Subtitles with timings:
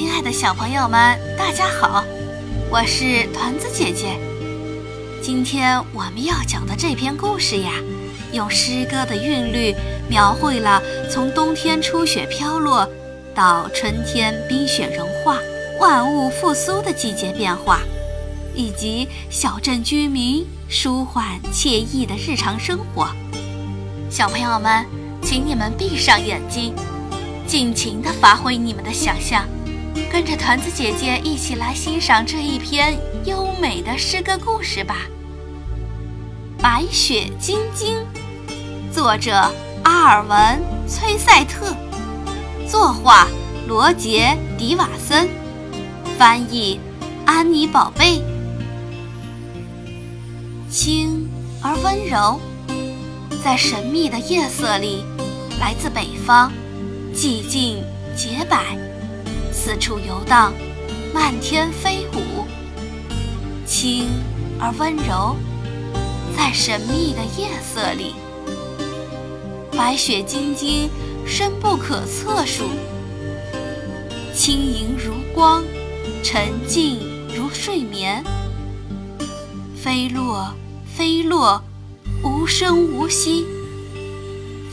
[0.00, 2.02] 亲爱的小朋友们，大家好，
[2.70, 4.18] 我是团子姐姐。
[5.22, 7.72] 今天我们要讲的这篇故事呀，
[8.32, 9.74] 用诗歌的韵律
[10.08, 12.88] 描绘了从冬天初雪飘落
[13.34, 15.38] 到春天冰雪融化、
[15.78, 17.80] 万物复苏的季节变化，
[18.54, 23.06] 以及小镇居民舒缓惬意的日常生活。
[24.08, 24.82] 小朋友们，
[25.22, 26.74] 请你们闭上眼睛。
[27.46, 29.44] 尽情地发挥你们的想象，
[30.10, 35.06] 跟着团子姐姐一起来欣赏这一篇优美的诗歌故事吧。
[36.62, 37.96] 《白雪晶晶》，
[38.92, 39.50] 作者
[39.82, 40.38] 阿尔文·
[40.88, 41.74] 崔塞特，
[42.68, 43.26] 作画
[43.66, 45.28] 罗杰·迪瓦森，
[46.18, 46.78] 翻译
[47.24, 48.22] 安妮宝贝。
[50.70, 51.28] 轻
[51.62, 52.40] 而温柔，
[53.42, 55.04] 在神秘的夜色里，
[55.58, 56.52] 来自北方。
[57.12, 57.82] 寂静
[58.16, 58.78] 洁白，
[59.62, 60.54] 四处游荡，
[61.12, 62.46] 漫天飞舞，
[63.66, 64.08] 轻
[64.58, 65.36] 而温柔，
[66.34, 68.14] 在神秘的夜色里，
[69.76, 70.88] 白雪晶晶，
[71.26, 72.70] 深不可测数，
[74.34, 75.62] 轻盈如光，
[76.22, 76.98] 沉静
[77.36, 78.24] 如睡眠，
[79.76, 80.54] 飞落，
[80.86, 81.62] 飞落，
[82.24, 83.44] 无声无息，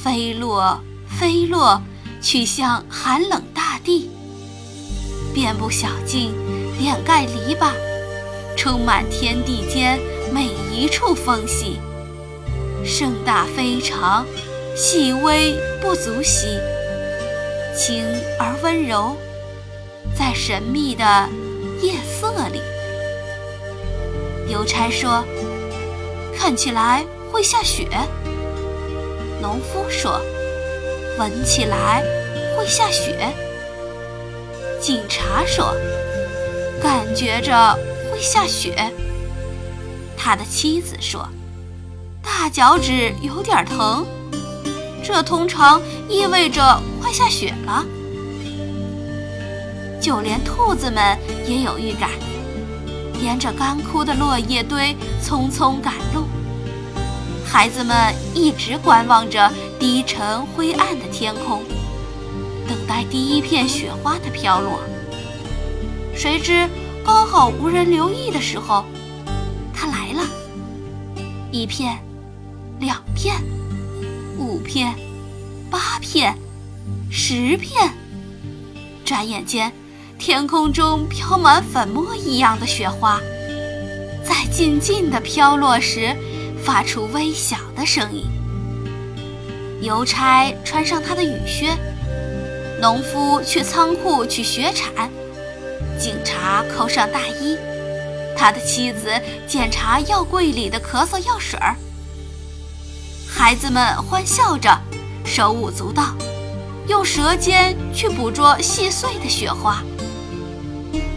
[0.00, 1.82] 飞落，飞落。
[2.22, 4.10] 去向寒冷大地，
[5.36, 6.32] 遍布小径，
[6.80, 7.72] 掩盖篱笆，
[8.56, 10.00] 充满天地间
[10.32, 11.78] 每一处缝隙。
[12.82, 14.24] 盛大非常，
[14.74, 16.58] 细微不足惜，
[17.76, 18.02] 轻
[18.40, 19.14] 而温柔，
[20.18, 21.28] 在神秘的
[21.82, 22.62] 夜色里。
[24.50, 25.22] 邮差说
[26.34, 27.86] ：“看起来会下雪。”
[29.42, 30.18] 农夫说。
[31.18, 32.02] 闻起来
[32.56, 33.16] 会下雪。
[34.80, 35.74] 警察说
[36.82, 37.74] ：“感觉着
[38.10, 38.92] 会下雪。”
[40.16, 41.28] 他的妻子说
[42.22, 44.06] ：“大脚趾有点疼，
[45.02, 47.84] 这通常意味着快下雪了。”
[50.00, 52.10] 就连兔子们也有预感，
[53.20, 56.26] 沿着干枯的落叶堆匆匆赶路。
[57.44, 61.62] 孩子们一直观望着低沉灰暗的天空，
[62.68, 64.80] 等待第一片雪花的飘落。
[66.14, 66.68] 谁知
[67.04, 68.84] 刚好无人留意的时候，
[69.74, 70.22] 它来了。
[71.50, 71.98] 一片，
[72.80, 73.34] 两片，
[74.38, 74.94] 五片，
[75.70, 76.36] 八片，
[77.10, 77.90] 十片。
[79.04, 79.72] 转眼间，
[80.18, 83.20] 天空中飘满粉末一样的雪花，
[84.24, 86.16] 在静静的飘落时。
[86.64, 88.24] 发出微小的声音。
[89.80, 91.76] 邮差穿上他的雨靴，
[92.78, 95.10] 农夫去仓库取雪铲，
[95.98, 97.56] 警察扣上大衣，
[98.36, 99.10] 他的妻子
[99.46, 101.74] 检查药柜里的咳嗽药水儿。
[103.26, 104.78] 孩子们欢笑着，
[105.24, 106.14] 手舞足蹈，
[106.86, 109.82] 用舌尖去捕捉细碎的雪花。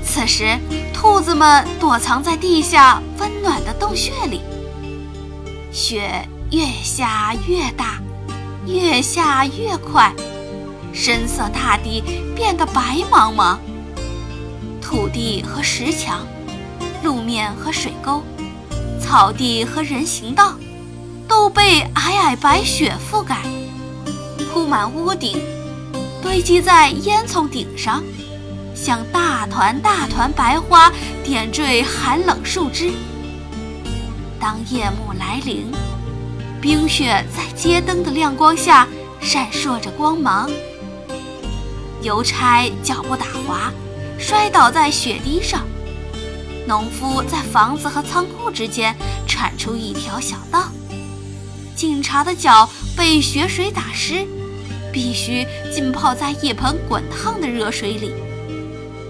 [0.01, 0.57] 此时，
[0.93, 4.41] 兔子们躲藏在地下温暖的洞穴里。
[5.71, 8.01] 雪越下越大，
[8.65, 10.13] 越下越快，
[10.93, 12.03] 深色大地
[12.35, 13.57] 变得白茫茫。
[14.81, 16.25] 土地和石墙，
[17.03, 18.23] 路面和水沟，
[18.99, 20.55] 草地和人行道，
[21.27, 23.37] 都被皑皑白雪覆盖，
[24.51, 25.39] 铺满屋顶，
[26.21, 28.03] 堆积在烟囱顶上，
[28.73, 30.91] 像大团大团白花
[31.23, 32.91] 点缀寒冷树枝。
[34.39, 35.71] 当夜幕来临，
[36.59, 38.87] 冰雪在街灯的亮光下
[39.21, 40.49] 闪烁着光芒。
[42.01, 43.71] 邮差脚步打滑，
[44.17, 45.65] 摔倒在雪地上。
[46.67, 48.95] 农夫在房子和仓库之间
[49.27, 50.69] 铲出一条小道。
[51.75, 54.25] 警察的脚被雪水打湿，
[54.91, 58.13] 必须浸泡在一盆滚烫的热水里。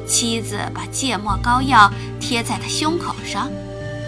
[0.08, 3.50] 妻子把芥末膏药贴在他胸口上，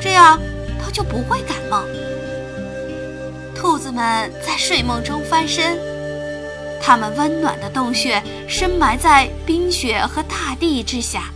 [0.02, 0.40] 这样。
[0.84, 1.84] 他就不会感冒。
[3.56, 5.78] 兔子们在睡梦中翻身，
[6.82, 11.32] 它们温暖的洞穴深埋在冰雪和大地之下。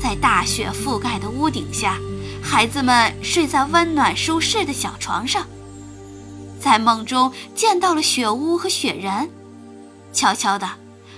[0.00, 1.98] 在大雪覆盖的屋顶下，
[2.42, 5.46] 孩子们睡在温暖舒适的小床上，
[6.60, 9.28] 在梦中见到了雪屋和雪人。
[10.12, 10.68] 悄悄的，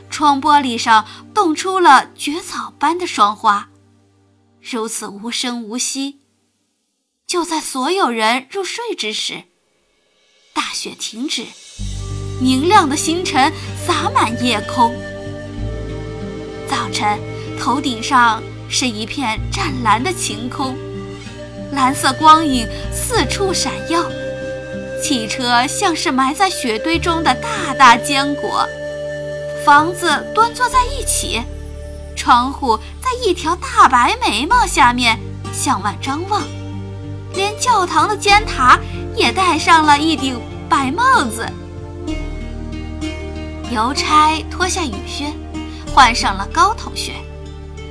[0.08, 3.68] 窗玻璃上冻出了蕨草般的霜花，
[4.60, 6.20] 如此无声无息。
[7.26, 9.44] 就在所有人入睡之时，
[10.52, 11.46] 大雪停止，
[12.40, 13.52] 明亮的星辰
[13.86, 14.94] 洒满夜空。
[16.68, 17.18] 早晨，
[17.58, 20.76] 头顶上是一片湛蓝的晴空，
[21.72, 24.02] 蓝色光影四处闪耀，
[25.02, 28.66] 汽车像是埋在雪堆中的大大坚果，
[29.64, 31.42] 房子端坐在一起，
[32.16, 35.18] 窗户在一条大白眉毛下面
[35.52, 36.42] 向外张望，
[37.34, 38.78] 连教堂的尖塔
[39.14, 41.46] 也戴上了一顶白帽子。
[43.70, 45.32] 邮差脱下雨靴，
[45.94, 47.12] 换上了高筒靴。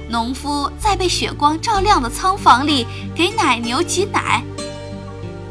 [0.10, 2.86] 农夫在被雪光照亮的仓房里
[3.16, 4.44] 给奶牛挤奶。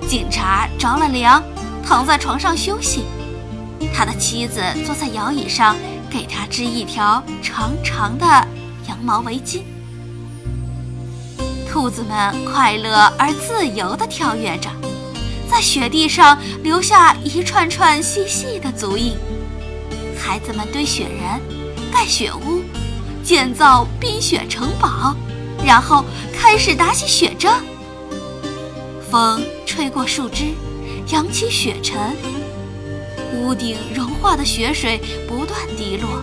[0.06, 1.42] 警察着了凉，
[1.86, 3.04] 躺在床上休息。
[3.94, 5.76] 他的妻子坐在摇椅上，
[6.10, 8.26] 给他织一条长长的
[8.86, 9.62] 羊毛围巾。
[11.70, 14.68] 兔子们快乐而自由地跳跃着，
[15.48, 19.16] 在雪地上留下一串串细细的足印。
[20.18, 21.40] 孩子们堆雪人，
[21.92, 22.62] 盖雪屋，
[23.22, 25.14] 建造冰雪城堡，
[25.64, 26.04] 然后
[26.34, 27.62] 开始打起雪仗。
[29.10, 30.52] 风吹过树枝，
[31.10, 31.98] 扬起雪尘，
[33.34, 36.22] 屋顶融化的雪水不断滴落，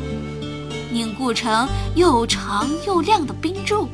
[0.91, 3.89] 凝固成又长又亮的冰柱。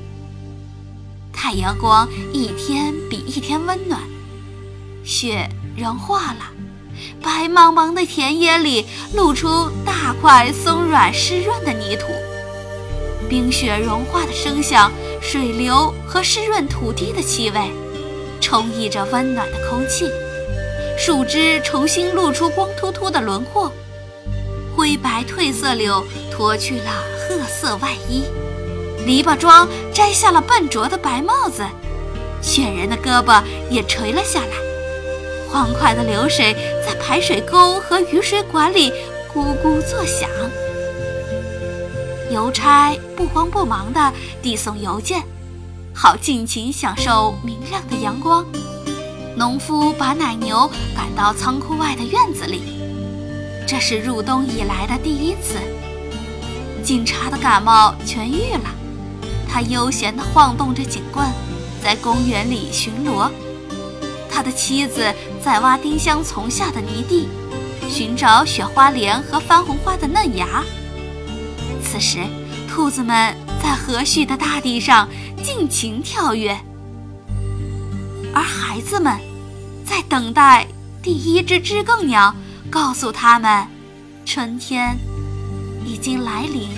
[1.32, 4.02] 太阳光一天比一天温暖，
[5.04, 5.48] 雪
[5.78, 6.40] 融化了。
[7.22, 12.08] 白茫茫的田野里露出大块松软湿润的泥土，
[13.30, 14.92] 冰雪融化的声响，
[15.22, 17.60] 水流和湿润土地的气味，
[18.40, 20.10] 充溢着温暖的空气。
[20.98, 23.72] 树枝重新露出光秃秃的轮廓，
[24.76, 28.24] 灰白褪色柳脱去了褐色外衣，
[29.06, 31.64] 篱笆桩摘下了笨拙的白帽子，
[32.42, 34.71] 雪人的胳膊也垂了下来。
[35.52, 36.56] 欢快的流水
[36.86, 38.90] 在排水沟和雨水管里
[39.34, 40.30] 咕咕作响。
[42.32, 45.22] 邮差不慌不忙地递送邮件，
[45.94, 48.46] 好尽情享受明亮的阳光。
[49.36, 52.62] 农夫把奶牛赶到仓库外的院子里，
[53.68, 55.60] 这是入冬以来的第一次。
[56.82, 58.70] 警察的感冒痊愈了，
[59.50, 61.28] 他悠闲地晃动着警棍，
[61.84, 63.30] 在公园里巡逻。
[64.32, 65.14] 他的妻子
[65.44, 67.28] 在挖丁香丛下的泥地，
[67.90, 70.64] 寻找雪花莲和番红花的嫩芽。
[71.84, 72.20] 此时，
[72.70, 75.10] 兔子们在和煦的大地上
[75.44, 76.58] 尽情跳跃，
[78.34, 79.18] 而孩子们
[79.86, 80.66] 在等待
[81.04, 82.34] 第一只知更鸟
[82.70, 83.68] 告诉他们，
[84.26, 84.98] 春天
[85.86, 86.70] 已经来临。